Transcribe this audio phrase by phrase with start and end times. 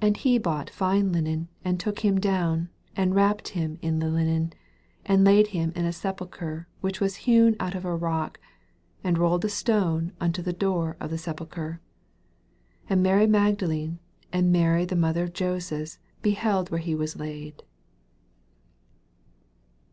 [0.00, 4.08] 46 And he bought fine linen, aud took him down, and wrapped him in the
[4.10, 4.52] linen,
[5.06, 8.40] and Jaid him in a sepulchre which was hewn out of a rock,
[9.04, 11.80] and rolled a stone unto the door of the sepulchre.
[12.88, 14.00] 47 And Mary Magdalene
[14.32, 17.62] and Mary (he mother of Joses beheld where he was laid.